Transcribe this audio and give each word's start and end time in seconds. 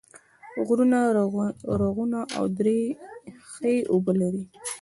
غرونه، 0.65 0.99
رغونه 1.81 2.19
او 2.37 2.45
درې 2.57 2.79
ښې 3.49 3.75
اوبه 3.91 4.11
لري 4.21 4.43